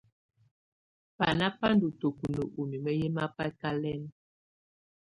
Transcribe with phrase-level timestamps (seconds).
[1.17, 4.09] Banà bà ndù tǝkunǝ ù mimǝ yɛ̀ mabɛkalɛna.